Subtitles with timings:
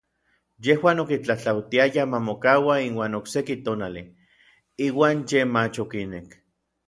[0.67, 4.03] Yejuan okitlatlautiayaj ma mokaua inuan okseki tonali,
[4.87, 6.27] iuan yej mach okinek.